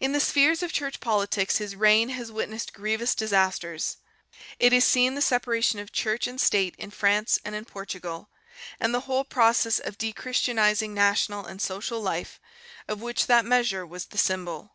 In 0.00 0.12
the 0.12 0.18
spheres 0.20 0.62
of 0.62 0.72
church 0.72 0.98
politics 0.98 1.58
his 1.58 1.76
reign 1.76 2.08
has 2.08 2.32
witnessed 2.32 2.72
grievous 2.72 3.14
disasters. 3.14 3.98
It 4.58 4.72
has 4.72 4.86
seen 4.86 5.14
the 5.14 5.20
separation 5.20 5.78
of 5.78 5.92
church 5.92 6.26
and 6.26 6.40
state 6.40 6.74
in 6.78 6.90
France 6.90 7.38
and 7.44 7.54
in 7.54 7.66
Portugal, 7.66 8.30
and 8.80 8.94
the 8.94 9.00
whole 9.00 9.24
process 9.24 9.78
of 9.78 9.98
'dechristianizing' 9.98 10.92
national 10.94 11.44
and 11.44 11.60
social 11.60 12.00
life, 12.00 12.40
of 12.88 13.02
which 13.02 13.26
that 13.26 13.44
measure 13.44 13.84
was 13.86 14.06
the 14.06 14.16
symbol. 14.16 14.72